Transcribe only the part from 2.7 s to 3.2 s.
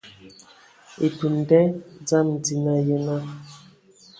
yenə.